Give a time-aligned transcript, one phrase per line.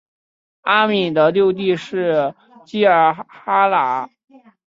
[0.61, 2.33] 阿敏的六弟是
[2.65, 4.09] 济尔哈朗。